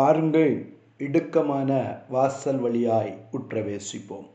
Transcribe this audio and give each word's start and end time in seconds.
பாருங்கள் 0.00 0.66
இடுக்கமான 0.98 1.70
வாசல் 2.08 2.58
வழியாய் 2.58 3.18
உற்றவேசிப்போம். 3.32 4.26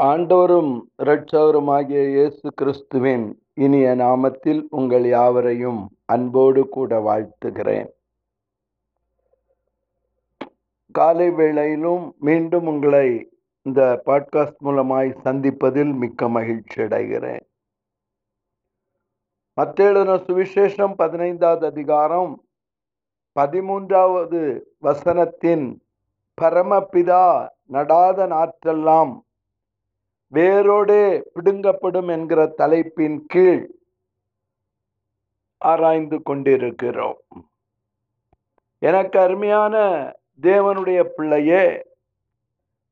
ஆண்டோரும் 0.00 0.80
இரட்சகருமாகிய 1.02 2.08
இயேசு 2.08 2.52
கிறிஸ்துவின் 2.54 3.42
இனிய 3.54 3.94
நாமத்தில் 3.96 4.66
உங்கள் 4.68 5.06
யாவரையும் 5.06 5.88
அன்போடு 6.04 6.68
கூட 6.68 6.98
வாழ்த்துகிறேன். 7.00 7.88
காலை 10.90 11.30
வேளையிலும் 11.30 12.12
மீண்டும் 12.18 12.66
உங்களை 12.66 13.30
இந்த 13.62 14.02
பாட்காஸ்ட் 14.06 14.60
மூலமாய் 14.64 15.16
சந்திப்பதில் 15.24 15.94
மிக்க 15.94 16.28
மகிழ்ச்சி 16.28 16.82
அடைகிறேன். 16.82 17.42
மத்தேழுன 19.56 20.20
சுவிசேஷம் 20.26 20.94
பதினைந்தாவது 20.94 21.66
அதிகாரம் 21.66 22.44
பதிமூன்றாவது 23.40 24.40
வசனத்தின் 24.82 25.66
பரமபிதா 26.40 27.26
நடாத 27.72 28.26
நாற்றெல்லாம் 28.34 29.12
வேரோடே 30.32 31.04
பிடுங்கப்படும் 31.34 32.10
என்கிற 32.10 32.40
தலைப்பின் 32.46 33.16
கீழ் 33.26 33.64
ஆராய்ந்து 35.58 36.22
கொண்டிருக்கிறோம். 36.22 37.18
எனக்கு 38.78 39.18
அருமையான 39.20 39.74
தேவனுடைய 40.40 41.00
பிள்ளையே 41.16 41.64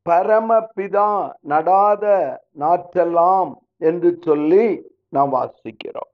பரமபிதா 0.06 1.08
நடாத 1.48 2.04
நாற்றெல்லாம் 2.58 3.52
என்று 3.78 4.18
சொல்லி 4.20 4.64
நாம் 5.08 5.32
வாசிக்கிறோம். 5.32 6.12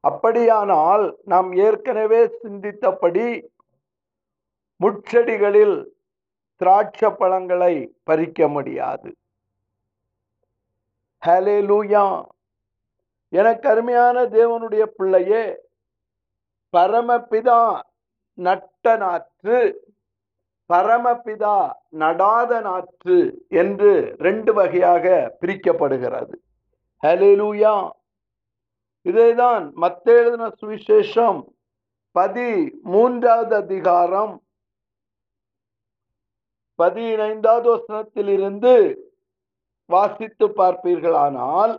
அப்படியானால் 0.00 1.04
நாம் 1.24 1.48
ஏற்கனவே 1.52 2.20
சிந்தித்தபடி 2.42 3.26
முட்செடிகளில் 4.80 5.76
திராட்சை 6.60 7.10
பழங்களை 7.10 7.74
பறிக்க 8.04 8.48
முடியாது. 8.48 9.10
ஹலே 11.26 11.58
லூயா 11.68 12.04
எனக்கு 13.28 13.66
அருமையான 13.68 14.24
தேவனுடைய 14.36 14.84
பிள்ளையே 14.98 15.44
பரமபிதா 16.74 17.60
நட்ட 18.38 18.96
நாற்று 18.96 19.58
பரமபிதா 20.70 21.56
நடாத 21.98 22.60
நாற்று 22.60 23.16
என்று 23.48 23.92
ரெண்டு 24.18 24.52
வகையாக 24.54 25.36
பிரிக்கப்படுகிறது. 25.40 26.34
ஹலே 27.02 27.32
லூயா 27.40 27.74
இதைதான் 29.06 29.64
மத்த 29.82 30.06
எழுதின 30.12 30.46
சுவிசேஷம் 30.60 31.40
பதி 32.16 32.48
மூன்றாவது 32.82 33.54
அதிகாரம் 33.56 34.34
பதினைந்தாவது 36.78 37.68
வசனத்தில் 37.70 38.28
இருந்து 38.28 38.74
வாசித்து 39.90 40.46
பார்ப்பீர்களானால் 40.58 41.74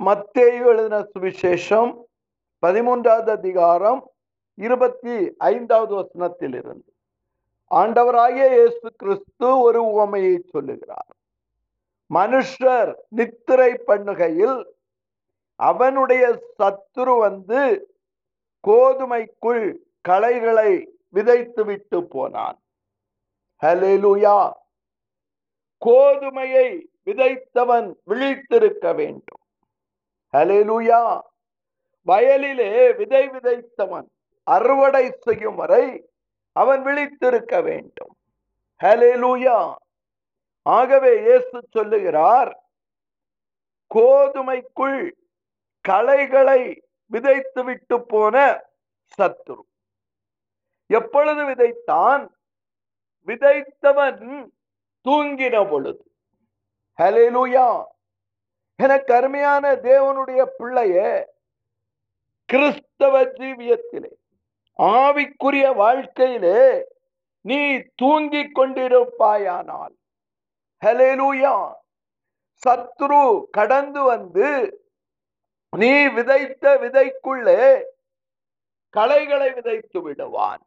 மத்தேயு 0.00 0.64
எழுதின 0.72 1.00
சுவிசேஷம் 1.12 1.92
பதிமூன்றாவது 2.62 3.30
அதிகாரம் 3.30 4.00
இருபத்தி 4.58 5.14
ஐந்தாவது 5.52 5.92
வசனத்தில் 5.94 6.56
இருந்து 6.60 6.90
ஆண்டவராகிய 7.70 8.46
இயேசு 8.56 8.86
கிறிஸ்து 8.96 9.48
ஒரு 9.66 9.80
உவமையை 9.92 10.34
சொல்லுகிறார். 10.52 11.13
மனுஷர் 12.10 12.94
நித்திரை 13.08 13.72
பண்ணுகையில் 13.86 14.58
அவனுடைய 15.60 16.24
சத்துரு 16.58 17.18
வந்து 17.18 17.60
கோதுமைக்குள் 18.68 19.76
களைகளை 20.00 20.70
விதைத்து 21.08 21.64
விட்டு 21.64 22.06
போனான். 22.06 22.58
ஹலெலுயா 23.62 24.38
கோதுமையை 25.86 26.68
விதைத்தவன் 27.04 27.88
விழித்திருக்க 28.06 28.94
வேண்டும். 28.94 29.42
ஹலெலுயா 30.36 31.20
வயலிலே 32.06 32.96
விதை 32.96 33.28
விதைத்தவன் 33.28 34.08
அறுவடை 34.46 35.10
செய்யும் 35.20 35.54
வரை 35.54 36.08
அவன் 36.52 36.82
விழித்திருக்க 36.82 37.62
வேண்டும். 37.62 38.14
ஹலெலுயா 38.80 39.58
ஆகவே 40.66 41.20
இயேசு 41.20 41.62
சொல்லுகிறார் 41.70 42.52
கோதுமைக்குள் 43.94 45.12
களைகளை 45.84 46.60
விதைத்து 47.10 47.64
விட்டு 47.64 47.96
போன 48.06 48.36
சத்துரு. 49.18 49.62
எப்பொழுது 50.90 51.42
விதைத்தான்? 51.44 52.28
விதைத்தவன் 53.26 54.52
தூங்கின 55.04 55.70
பொழுது. 55.70 56.02
ஹலெலுயா 56.98 57.68
என 58.78 58.92
கருமையான 58.98 59.74
தேவனுடைய 59.74 60.40
பிள்ளைய 60.58 61.24
கிறிஸ்தவ 62.48 63.22
ஜீவியத்திலே 63.24 64.12
ஆவிக்குரிய 64.78 65.66
வாழ்க்கையிலே 65.74 66.86
நீ 67.40 67.60
தூங்கிக் 67.94 68.56
கொண்டிருப்பாயானால் 68.58 69.94
ஹலேலூயா 70.84 71.54
சத்ரு 72.62 73.24
கடந்து 73.50 74.02
வந்து 74.02 74.48
நீ 75.76 75.92
விதைத்த 76.08 76.64
விதைக்குள்ளே 76.82 77.60
களைகளை 78.94 79.48
விதைத்து 79.52 80.02
விடுவான். 80.02 80.62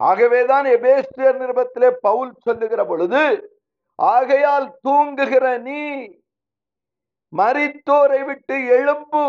ஆகவேதான் 0.00 0.66
எபேஸ்டியர் 0.66 1.40
நிருபத்திலே 1.42 1.90
பவுல் 2.00 2.30
சொல்லுகிற 2.44 2.84
பொழுது 2.84 3.22
ஆகையால் 3.94 4.68
தூங்குகிற 4.82 5.46
நீ 5.58 5.82
மறித்தோரை 7.32 8.20
விட்டு 8.24 8.56
எழும்பு. 8.78 9.24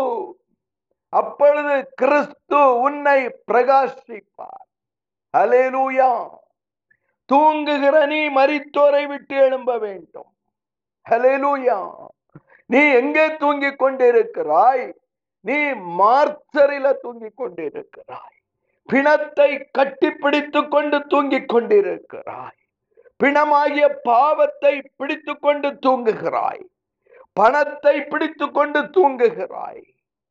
அப்பொழுது 1.12 1.74
கிறிஸ்து 1.94 2.60
உன்னை 2.80 3.18
பிரகாசிப்பார். 3.50 4.66
அலேலூயா 5.34 6.12
தூங்குகிற 7.24 8.06
நீ 8.06 8.28
மறித்தோரை 8.28 9.06
விட்டு 9.06 9.36
எழும்ப 9.36 9.78
வேண்டும். 9.78 10.30
ஹலெலூயா 11.10 12.06
நீ 12.66 12.90
எங்கே 12.92 13.36
தூங்கிக் 13.36 13.82
கொண்டிருக்கிறாய்? 13.82 14.92
நீ 15.40 15.56
மார்ச்சரில 15.72 16.92
தூங்கிக் 16.92 17.42
கொண்டிருக்கிறாய். 17.42 18.36
பிணத்தை 18.84 19.68
கட்டிப்பிடித்துக் 19.78 20.68
கொண்டு 20.68 21.06
தூங்கிக் 21.06 21.54
கொண்டிருக்கிறாய். 21.54 22.58
பிணமாகிய 23.24 23.88
பாவத்தை 24.02 24.82
பிடித்து 24.96 25.38
கொண்டு 25.38 25.68
தூங்குகிறாய். 25.86 26.62
பணத்தை 27.32 28.04
பிடித்து 28.04 28.50
கொண்டு 28.50 28.82
தூங்குகிறாய். 28.82 29.82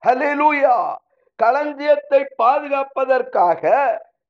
ஹலெலூயா 0.08 0.96
களஞ்சியத்தை 1.44 2.26
பாதுகாப்பதற்காக 2.38 3.62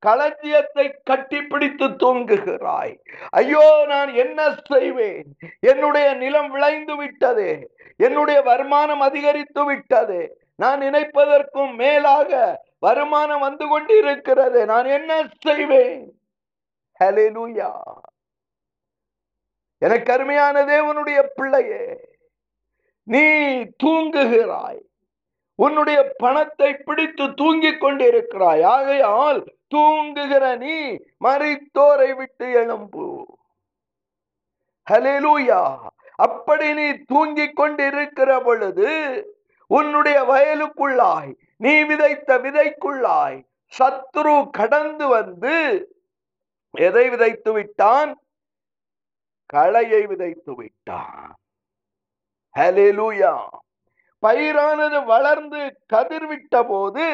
களஞ்சியத்தை 0.05 0.85
கட்டிப்பிடித்து 1.09 1.87
தூங்குகிறாய். 2.03 2.95
ஐயோ 3.29 3.85
நான் 3.87 4.13
என்ன 4.13 4.55
செய்வேன்? 4.63 5.37
என்னுடைய 5.59 6.13
நிலம் 6.13 6.51
விளைந்து 6.51 6.95
விட்டது. 6.95 7.75
என்னுடைய 7.97 8.41
வருமானம் 8.41 8.99
அதிகரித்து 8.99 9.65
விட்டது. 9.65 10.19
நான் 10.55 10.81
நினைப்பதற்கும் 10.81 11.75
மேலாக 11.75 12.61
வருமானம் 12.79 13.39
வந்து 13.39 13.67
கொண்டிருக்கிறது. 13.67 14.65
நான் 14.65 14.85
என்ன 14.85 15.27
செய்வேன்? 15.39 16.15
எனக்கு 19.77 20.13
அருமையான 20.13 20.65
தேவனுடைய 20.65 21.23
பிள்ளையே 21.35 21.85
நீ 23.03 23.23
தூங்குகிறாய். 23.83 24.81
உன்னுடைய 25.55 26.11
பணத்தை 26.17 26.73
பிடித்து 26.73 27.33
தூங்கிக் 27.33 27.83
கொண்டிருக்கிறாய். 27.83 28.63
ஆகையால் 28.65 29.53
தூங்குகிற 29.67 30.55
நீ 30.55 30.97
மறித்தோரை 31.23 32.15
விட்டு 32.15 32.45
எழும்பு. 32.45 33.23
ஹலெலூயா 34.89 35.87
அப்படி 36.15 36.73
நீ 36.73 36.91
தூங்கிக் 36.91 37.55
கொண்டிருக்கிற 37.55 38.39
பொழுது 38.39 38.89
உன்னுடைய 39.67 40.23
வயலுக்குள்ளாய் 40.23 41.33
நீ 41.57 41.83
விதைத்த 41.83 42.37
விதைக்குள்ளாய் 42.37 43.43
சத்ரு 43.79 44.49
கடந்து 44.49 45.07
வந்து 45.07 45.55
எதை 46.71 47.09
விதைத்து 47.09 47.51
விட்டான்? 47.51 48.21
களையை 49.45 50.05
விதைத்து 50.05 50.55
விட்டான். 50.55 51.35
ஹலெலூயா 52.55 53.47
பயிரானது 54.25 54.97
வளர்ந்து 55.05 55.61
கதிர்விட்ட 55.93 56.55
போது 56.67 57.05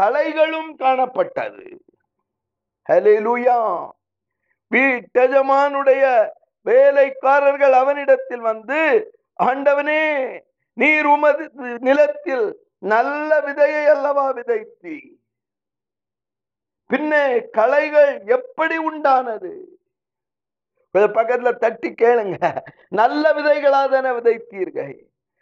கலைகளும் 0.00 0.72
காணப்பட்டது. 0.82 1.66
ஹலிலுயா 2.88 3.60
வீட்டஜமானுடைய 4.70 6.04
வேலைக்காரர்கள் 6.66 7.74
அவனிடத்தில் 7.82 8.44
வந்து 8.50 8.80
ஆண்டவனே 9.42 10.02
நீர் 10.80 11.08
உமது 11.14 11.44
நிலத்தில் 11.88 12.46
நல்ல 12.94 13.40
விதையை 13.46 13.84
அல்லவா 13.94 14.26
விதைத்தி 14.38 14.96
பின்னே 16.90 17.24
களைகள் 17.58 18.12
எப்படி 18.36 18.76
உண்டானது? 18.88 19.52
பக்கத்துல 20.94 21.50
தட்டி 21.62 21.88
கேளுங்க. 22.02 22.36
நல்ல 23.00 23.24
விதைகளா 23.38 23.80
தானே 23.92 24.10
விதைத்தீர்கள்? 24.18 24.94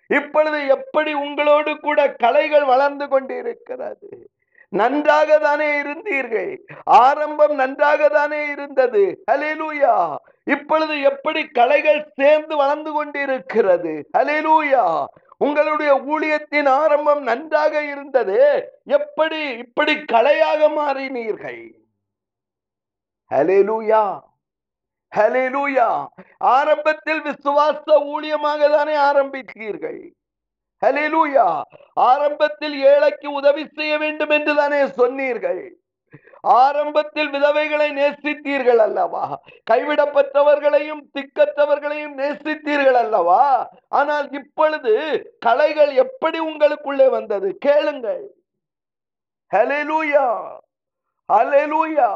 இப்பொழுது 0.06 0.66
எப்படி 0.66 1.12
உங்களோடு 1.12 1.80
கூட 1.80 2.12
கலைகள் 2.12 2.64
வளர்ந்து 2.64 3.08
கொண்டிருக்கிறது? 3.08 4.30
நன்றாக 4.68 5.38
தானே 5.38 5.82
இருந்தீர்கள். 5.82 6.58
ஆரம்பம் 6.84 7.54
நன்றாக 7.54 8.08
தானே 8.08 8.48
இருந்தது. 8.48 9.24
ஹலேலூயா 9.30 10.14
இப்பொழுது 10.44 11.00
எப்படி 11.00 11.46
கலைகள் 11.46 12.12
சேர்ந்து 12.14 12.56
வளர்ந்து 12.56 12.92
கொண்டிருக்கிறது? 12.92 14.08
ஹலேலூயா 14.18 15.04
உங்களுடைய 15.38 15.94
ஊழியத்தின் 15.94 16.68
ஆரம்பம் 16.68 17.22
நன்றாக 17.22 17.82
இருந்தது. 17.82 18.70
எப்படி 18.84 19.48
இப்படி 19.48 19.94
கலையாக 20.12 20.68
மாறினீர்கள்? 20.68 21.72
ஹலேலூயா 23.34 24.20
ஹலேலூயா 25.16 25.88
ஆரம்பத்தில் 26.38 27.22
விசுவாச 27.22 27.84
ஊழியமாக 28.12 28.70
தானே 28.76 28.94
ஆரம்பித்தீர்கள். 29.08 30.00
ஹலேலூயா 30.82 31.46
ஆரம்பத்தில் 31.92 32.76
ஏழைக்கு 32.92 33.28
உதவி 33.32 33.64
செய்ய 33.76 33.98
வேண்டும் 33.98 34.32
என்று 34.36 34.54
தானே 34.54 34.80
சொன்னீர்கள். 34.86 35.62
ஆரம்பத்தில் 36.62 37.30
விதவைகளை 37.34 37.86
நேசித்தீர்கள் 37.98 38.80
அல்லவா? 38.86 39.22
கைவிடப்பட்டவர்களையும் 39.70 41.02
திக்கற்றவர்களையும் 41.14 42.14
நேசித்தீர்கள் 42.20 42.98
அல்லவா? 43.02 43.44
ஆனால் 43.88 44.26
இப்பொழுது 44.40 44.92
கலைகள் 45.38 45.92
எப்படி 45.94 46.40
உங்களுக்குள்ளே 46.40 47.08
வந்தது? 47.10 47.50
கேளுங்கள். 47.66 48.24
ஹலேலூயா 49.52 50.26
ஹலெலூயா 51.28 52.10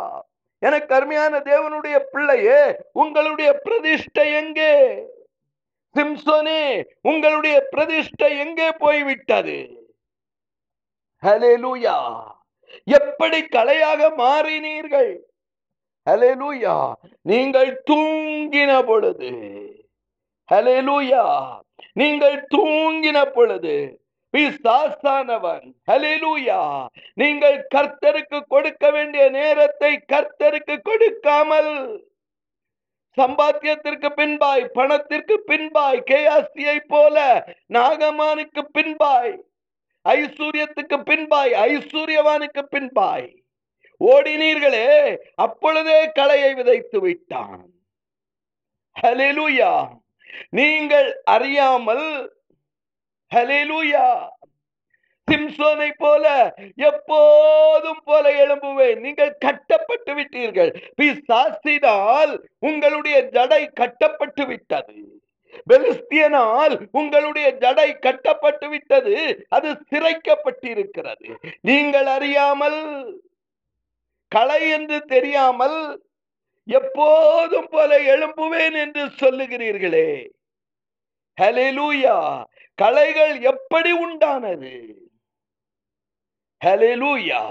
எனக்கு 0.59 0.95
அருமையான 0.95 1.39
தேவனுடைய 1.39 1.99
பிள்ளையே 1.99 2.77
உங்களுடைய 2.93 3.61
பிரதிஷ்டை 3.65 4.33
எங்கே? 4.33 4.73
சிம்சோனே 5.97 6.85
உங்களுடைய 7.03 7.67
பிரதிஷ்டை 7.71 8.39
எங்கே 8.39 8.71
போய்விட்டது? 8.73 9.59
ஹலேலூயா 11.27 11.97
எப்படி 12.85 13.43
கலையாக 13.43 14.11
மாறினீர்கள்? 14.17 15.19
ஹலேலூயா 16.11 16.93
நீங்கள் 17.23 17.83
தூங்கின 17.91 18.87
பொழுது. 18.87 19.31
ஹலேலூயா 20.53 21.25
நீங்கள் 21.93 22.47
தூங்கின 22.57 23.33
பொழுது. 23.33 23.77
பிசாசானவன். 24.35 25.67
ஹலேலூயா 25.91 26.61
நீங்கள் 27.21 27.59
கர்த்தருக்கு 27.75 28.39
கொடுக்க 28.49 28.91
வேண்டிய 28.91 29.25
நேரத்தை 29.39 29.93
கர்த்தருக்கு 30.13 30.77
கொடுக்காமல் 30.83 31.73
சம்பாத்தியத்திற்கு 33.19 34.09
பின்பாய் 34.21 34.65
பணத்திற்கு 34.79 35.37
பின்பாய் 35.47 36.01
கேயாசியை 36.11 36.79
போல 36.93 37.17
நாகமானுக்கு 37.77 38.63
பின்பாய் 38.79 39.35
ஐஸ்வர்யத்துக்கு 40.05 40.97
பின்பாய் 41.11 41.53
ஐஸ்வர்யவானுக்கு 41.69 42.63
பின்பாய். 42.75 43.29
ஓடினீர்களே 44.01 44.89
அப்பொழுதே 45.45 45.99
களையை 46.19 46.51
விதைத்து 46.55 47.01
விட்டான். 47.01 47.65
நீங்கள் 50.59 51.09
அறியாமல் 51.35 52.07
ஹலேலூயா 53.35 54.07
சிம்சோனை 55.29 55.89
போல 55.97 56.27
எப்போதும் 56.77 58.03
போல 58.05 58.25
எழும்புவேன். 58.45 59.01
நீங்கள் 59.01 59.33
கட்டப்பட்டு 59.39 60.13
விட்டீர்கள். 60.15 60.71
பிசாசினால் 61.01 62.33
உங்களுடைய 62.59 63.17
ஜடை 63.37 63.63
கட்டப்பட்டு 63.73 64.47
விட்டது. 64.47 64.97
பெலிஸ்தியனால் 65.71 66.75
உங்களுடைய 66.91 67.49
ஜடை 67.65 67.89
கட்டப்பட்டு 67.99 68.69
விட்டது. 68.69 69.15
அது 69.49 69.69
சிறைக்கப்பட்டிருக்கிறது. 69.91 71.29
நீங்கள் 71.61 72.07
அறியாமல் 72.07 72.81
கலை 74.33 74.63
என்று 74.71 74.99
தெரியாமல் 75.15 75.79
எப்போதும் 76.65 77.71
போல 77.71 77.91
எழும்புவேன் 78.15 78.77
என்று 78.85 79.05
சொல்லுகிறீர்களே. 79.21 80.09
ஹலெலூயா 81.39 82.17
கலைகள் 82.83 83.41
எப்படி 83.41 83.93
உண்டானது? 84.05 84.93
ஹலெலூயா 86.65 87.43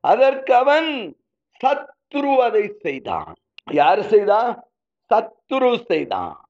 அதற்கு 0.00 0.54
அவன் 0.54 1.16
சத்ரு 1.64 2.36
அதை 2.36 2.72
செய்தான். 2.80 3.34
யாரு 3.70 4.04
செய்தான் 4.04 4.68
சத்ரு 5.14 5.84
செய்தான். 5.84 6.48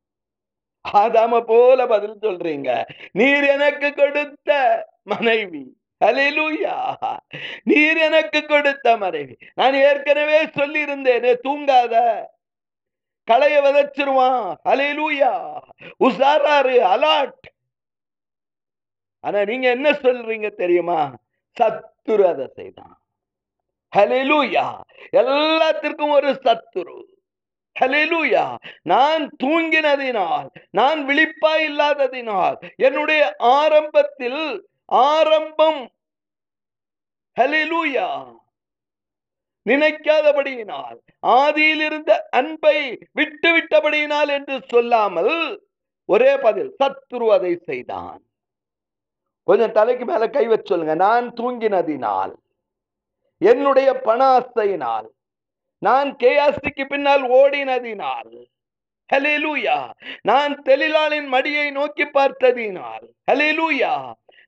ஆதாம 0.93 1.41
போல 1.41 1.87
பதில் 1.87 2.19
சொல்றீங்க. 2.21 2.85
நீர் 3.13 3.45
எனக்கு 3.45 3.95
கொடுத்த 3.95 4.51
மனைவி. 5.03 5.77
நீர் 7.65 7.97
எனக்கு 7.97 8.47
கொடுத்த 8.47 8.97
மனைவி. 8.97 9.37
நான் 9.55 9.75
ஏற்கனவே 9.75 10.47
சொல்லி 10.47 10.85
இருந்தேனே 10.85 11.35
தூங்காத. 11.49 12.25
களைய 13.25 13.61
விதைச்சிருவான். 13.61 14.55
ஹலிலூயா 14.65 15.59
உசாராரு 16.05 16.77
அலாட் 16.95 17.53
ஆனா 19.25 19.41
நீங்க 19.45 19.67
என்ன 19.71 19.89
சொல்றீங்க 20.05 20.49
தெரியுமா? 20.55 21.01
சத்துரு 21.57 22.25
அதை 22.33 22.47
செய்தான். 22.59 22.95
எல்லாத்திற்கும் 25.23 26.15
ஒரு 26.19 26.31
சத்துரு. 26.47 26.97
ஹலிலூயா 27.77 28.45
நான் 28.83 29.23
தூங்கினதினால் 29.45 30.49
நான் 30.71 31.01
விழிப்பா 31.09 31.53
இல்லாததினால் 31.69 32.57
என்னுடைய 32.77 33.23
ஆரம்பத்தில் 33.55 34.43
ஆரம்பம் 35.09 35.81
ஹலிலூயா 37.37 38.09
நினைக்காதபடியினால் 39.67 40.99
ஆதியில் 41.37 41.83
இருந்த 41.89 42.13
அன்பை 42.31 42.77
விட்டு 43.13 43.51
விட்டபடியினால் 43.57 44.31
என்று 44.37 44.57
சொல்லாமல் 44.69 45.35
ஒரே 46.09 46.33
பதில் 46.39 46.71
சத்ரு 46.83 47.27
அதை 47.37 47.53
செய்தான். 47.69 48.23
கொஞ்சம் 49.45 49.73
தலைக்கு 49.73 50.05
மேல 50.05 50.25
கை 50.31 50.47
வச்சு 50.47 50.71
சொல்லுங்க. 50.73 50.95
நான் 50.95 51.27
தூங்கினதினால் 51.33 52.33
என்னுடைய 53.39 53.89
பண 54.07 54.21
ஆசையினால் 54.39 55.09
நான் 55.83 56.11
கேயாசிக்கு 56.23 56.85
பின்னால் 56.89 57.25
ஓடினதினால் 57.39 58.35
ஹலிலூயா 59.11 59.79
நான் 60.23 60.53
தெளிலாளின் 60.63 61.29
மடியை 61.33 61.67
நோக்கி 61.71 62.05
பார்த்ததினால் 62.05 63.05
ஹலிலூயா 63.31 63.93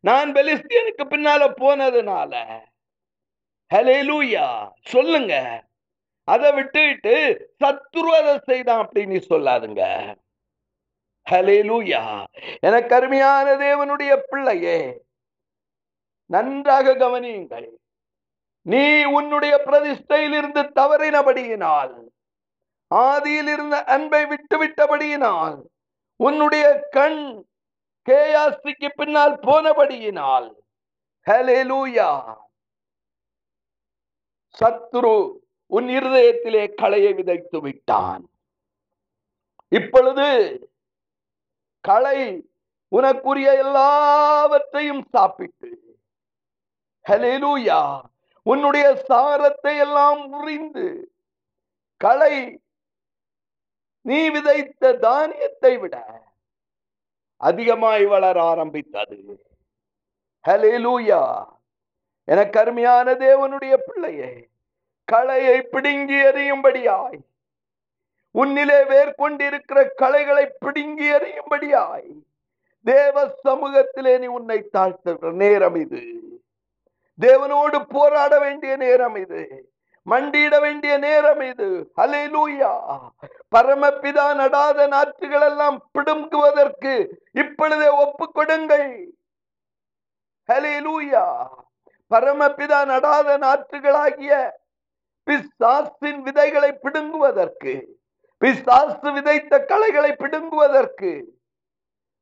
நான் 0.00 0.33
பெலிஸ்தியனுக்கு 0.33 1.05
பின்னால 1.12 1.43
போனதுனால 1.61 2.33
ஹலிலூயா 3.71 4.47
சொல்லுங்க. 4.85 5.35
அதை 6.29 6.53
விட்டுட்டு 6.53 7.15
சத்ருவதை 7.65 8.21
அதை 8.23 8.35
செய்தான் 8.45 8.83
அப்படின்னு 8.85 9.19
சொல்லாதுங்க. 9.31 9.83
ஹலேலூயா 11.26 12.02
என 12.61 12.75
கருமையான 12.83 13.47
தேவனுடைய 13.56 14.12
பிள்ளையே 14.30 14.78
நன்றாக 16.30 16.95
கவனியுங்கள். 16.95 17.66
நீ 18.66 18.85
உன்னுடைய 19.18 19.54
பிரதிஷ்டையில் 19.66 20.37
இருந்து 20.38 20.62
தவறினபடியினால் 20.78 21.95
ஆதியில் 22.90 23.50
இருந்த 23.52 23.76
அன்பை 23.85 24.23
விட்டு 24.26 24.56
விட்டபடியினால் 24.59 25.56
உன்னுடைய 26.21 26.66
கண் 26.90 27.21
கேயாஸ்திக்கு 28.09 28.88
பின்னால் 28.97 29.37
போனபடியினால் 29.38 30.49
ஹலேலூயா 31.26 32.11
சத்ரு 34.59 35.16
உன் 35.73 35.88
இருதயத்திலே 35.88 36.64
களையை 36.75 37.12
விதைத்து 37.14 37.59
விட்டான் 37.61 38.25
இப்பொழுது 39.73 40.26
களை 41.88 42.21
உனக்குரிய 42.93 43.49
எல்லாவற்றையும் 43.64 45.05
சாப்பிட்டு. 45.11 45.71
ஹலெலூயா 47.07 47.81
உன்னுடைய 48.47 48.87
சாரத்தை 49.09 49.75
எல்லாம் 49.85 50.23
உறிந்து. 50.33 50.87
களை 52.00 52.37
நீ 54.07 54.19
விதைத்த 54.31 54.93
தானியத்தை 55.05 55.73
விட 55.78 55.97
அதிகமாய் 57.40 58.05
வளர 58.07 58.37
ஆரம்பித்தது. 58.43 59.19
ஹலெலூயா 60.45 61.23
எனக்கு 62.28 62.52
கருமையான 62.52 63.12
தேவனுடைய 63.25 63.75
பிள்ளையே 63.87 64.31
களையை 65.09 65.57
பிடுங்கி 65.73 66.19
எறியும்படியாய் 66.28 67.19
உன்னிலே 68.37 68.78
வேர்கொண்டிருக்கிற 68.93 69.78
களைகளை 69.97 70.45
பிடுங்கி 70.59 71.07
எறியும்படியாய் 71.12 72.11
தேவ 72.87 73.35
சமூகத்திலே 73.45 74.19
நீ 74.19 74.26
உன்னை 74.26 74.69
தாழ்த்துகிற 74.73 75.33
நேரம் 75.33 75.75
இது. 75.75 76.02
தேவனோடு 77.21 77.78
போராட 77.88 78.38
வேண்டிய 78.38 78.76
நேரம் 78.76 79.16
இது. 79.16 79.71
மண்டியிட 80.07 80.61
வேண்டிய 80.61 80.99
நேரம் 80.99 81.40
இது. 81.40 81.69
ஹalleluya. 81.97 82.73
பரமபிதா 83.57 84.26
நடாத 84.40 84.87
நாற்றுகள் 84.87 85.47
எல்லாம் 85.50 85.78
பிடுங்குவதற்கு 85.95 86.95
இப்பொழுதே 87.33 87.88
ஒப்பு 87.88 88.33
கொடுங்கள் 88.33 88.88
ஹalleluya. 90.49 91.25
பரமபிதா 92.11 92.81
நடாத 92.93 93.38
நாற்றுகளாகிய 93.38 94.33
பிசாசின் 95.26 96.21
விதைகளை 96.23 96.78
பிடுங்குவதற்கு 96.83 97.75
பிசாசு 98.47 99.12
விதைத்த 99.12 99.65
களைகளை 99.65 100.11
பிடுங்குவதற்கு 100.11 101.23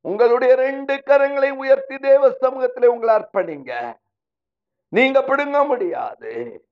உங்களுடைய 0.00 0.54
ரெண்டு 0.54 0.94
கரங்களை 0.94 1.50
உயர்த்தி 1.50 1.98
தேவ 1.98 2.28
சமூகத்திலே 2.28 2.84
உங்களை 2.84 3.14
அர்ப்பணிங்க. 3.14 3.92
நீங்க 4.88 5.22
பிடுங்க 5.22 5.64
முடியாது. 5.64 6.64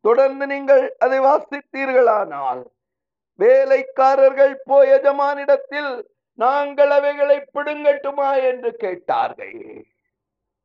தொடர்ந்து 0.00 0.46
நீங்கள் 0.46 0.96
அதை 0.98 1.20
வாசித்தீர்களானால் 1.20 2.64
வேலைக்காரர்கள் 3.34 4.60
போய் 4.64 4.88
எஜமானிடத்தில் 4.88 6.04
நாங்கள் 6.34 6.90
அவைகளை 6.90 7.44
பிடுங்கட்டுமா? 7.54 8.42
என்று 8.42 8.74
கேட்டார்கள். 8.74 9.86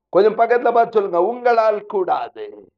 கொஞ்சம் 0.10 0.38
பக்கத்துல 0.38 0.74
பார்த்து 0.74 0.94
சொல்லுங்க. 0.94 1.22
உங்களால் 1.22 1.86
கூடாது. 1.86 2.72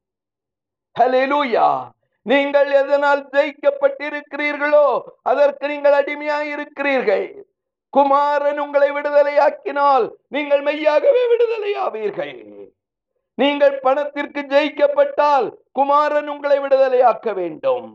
ஹalleluya. 1.00 1.96
நீங்கள் 2.30 2.70
எதனால் 2.80 3.22
ஜெயிக்கப்பட்டிருக்கிறீர்களோ 3.34 4.86
அதற்கு 5.30 5.66
நீங்கள் 5.72 5.96
அடிமையாய் 6.00 6.50
இருக்கிறீர்கள் 6.54 7.28
குமாரன் 7.92 8.58
உங்களை 8.64 8.88
விடுதலையாக்கினால் 8.96 10.06
நீங்கள் 10.34 10.62
மெய்யாகவே 10.62 11.22
விடுதலையாவீர்கள். 11.32 12.36
நீங்கள் 13.38 13.76
பணத்திற்கு 13.80 14.42
ஜெயிக்கப்பட்டால் 14.52 15.46
குமாரன் 15.72 16.28
உங்களை 16.28 16.58
விடுதலையாக்க 16.60 17.32
வேண்டும். 17.40 17.88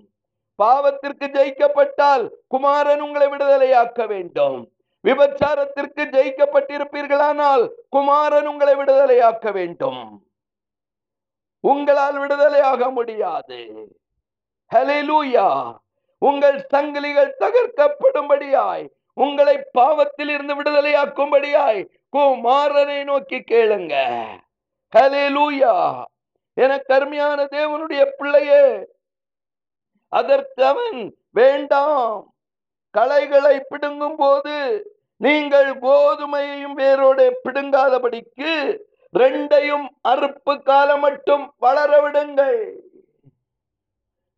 பாவத்திற்கு 0.59 1.27
ஜெயிக்கப்பட்டால் 1.37 2.23
குமாரன் 2.47 3.01
உங்களை 3.01 3.27
விடுதலையாக்க 3.27 4.07
வேண்டும். 4.07 4.57
விபச்சாரத்திற்கு 5.03 6.03
ஜெயிக்கப்பட்டிருப்பீர்களானால் 6.15 7.63
குமாரன் 7.89 8.47
உங்களை 8.51 8.75
விடுதலையாக்க 8.75 9.51
வேண்டும். 9.51 10.03
உங்களால் 11.63 12.17
விடுதலையாக 12.23 12.91
முடியாது. 12.91 13.59
ஹலெலூயா 14.73 15.47
உங்கள் 16.21 16.57
சங்கிலிகள் 16.73 17.31
தகர்க்கப்படும்படியாய் 17.39 18.85
உங்களை 19.17 19.55
பாவத்தில் 19.77 20.31
இருந்து 20.33 20.53
விடுதலையாக்கும்படியாய் 20.55 21.81
குமாரனை 22.13 22.99
நோக்கி 23.03 23.39
கேளுங்க. 23.51 23.95
ஹலெலூயா 24.93 25.73
என 26.57 26.71
கருமையான 26.89 27.45
தேவனுடைய 27.57 28.01
பிள்ளையே 28.17 28.63
அதற்கு 30.13 30.61
அவன் 30.71 30.97
வேண்டாம். 31.39 32.17
களைகளை 32.95 33.55
பிடுங்கும் 33.69 34.15
போது 34.15 34.55
நீங்கள் 35.21 35.69
கோதுமையையும் 35.85 36.75
வேரோட 36.81 37.19
பிடுங்காதபடிக்கு 37.45 38.53
ரெண்டையும் 39.13 39.85
அறுப்பு 40.11 40.53
காலம் 40.69 41.03
மட்டும் 41.05 41.45
வளர 41.57 41.91
விடுங்கள் 42.01 42.59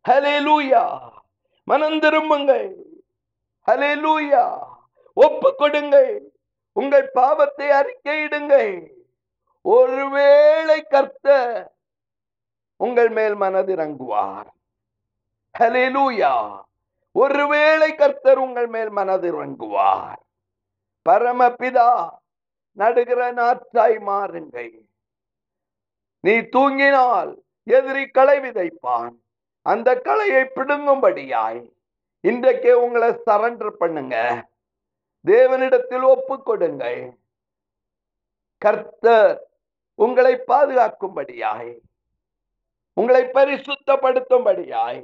ஹலே 0.06 0.34
லூயா 0.46 0.82
மனம் 1.64 1.98
திரும்புங்கள். 1.98 2.68
லூயா 4.02 4.44
ஒப்பு 5.12 5.54
கொடுங்கள் 5.54 6.12
உங்கள் 6.72 7.08
பாவத்தை 7.12 7.68
அறிக்கையிடுங்கள். 7.70 8.74
ஒருவேளை 9.62 10.78
கர்த்தர் 10.82 11.72
உங்கள் 12.76 13.10
மேல் 13.18 13.36
மனதிறங்குவார் 13.36 14.48
ஹalleluya. 15.58 16.32
ஒருவேளை 17.12 17.90
கர்த்தர் 17.94 18.38
உங்கள் 18.38 18.66
மேல் 18.66 18.90
மனதிறங்குவார் 18.90 20.22
பரமபிதா 21.06 21.90
நடுகிற 22.72 23.32
நாற்றாய் 23.32 23.98
மாறுங்கள். 24.10 24.74
நீ 26.20 26.34
தூங்கினால் 26.56 27.32
எதிரி 27.62 28.06
களை 28.06 28.38
விதைப்பான். 28.40 29.14
அந்த 29.70 29.88
கலையை 30.06 30.42
பிடுங்கும்படியாய் 30.56 31.62
இன்றைக்கே 32.24 32.72
உங்களை 32.84 33.08
சரண்டர் 33.26 33.72
பண்ணுங்க. 33.82 34.16
தேவனிடத்தில் 35.24 36.04
ஒப்பு 36.14 36.36
கொடுங்கள் 36.42 37.00
கர்த்தர் 38.62 39.34
உங்களை 39.94 40.34
பாதுகாக்கும்படியாய் 40.52 41.72
உங்களை 42.92 43.22
பரிசுத்தப்படுத்தும்படியாய் 43.36 45.02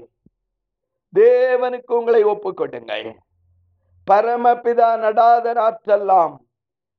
தேவனுக்கு 1.15 1.93
உங்களை 2.01 2.23
ஒப்பு 2.35 2.51
பரமபிதா 4.11 4.91
நடாத 5.05 5.47
நாற்றெல்லாம் 5.59 6.35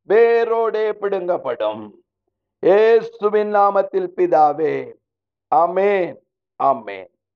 வேரோடே 0.10 0.86
பிடுங்கப்படும். 1.02 1.84
ஏசுவின் 2.64 3.52
நாமத்தில் 3.56 4.12
பிதாவே 4.18 4.76
அமேன் 5.52 6.14
அமேன் 6.60 7.13